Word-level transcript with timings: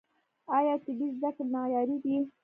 آیا 0.57 0.73
طبي 0.83 1.07
زده 1.17 1.29
کړې 1.35 1.43
معیاري 1.53 1.97
دي؟ 2.03 2.15